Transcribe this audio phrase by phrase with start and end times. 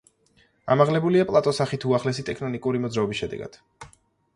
[0.75, 3.65] ამაღლებულია პლატოს სახით უახლესი ტექტონიკური მოძრაობის შედეგად.